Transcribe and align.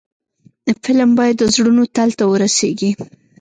فلم 0.83 1.09
باید 1.17 1.35
د 1.39 1.43
زړونو 1.55 1.83
تل 1.95 2.09
ته 2.19 2.23
ورسیږي 2.31 2.91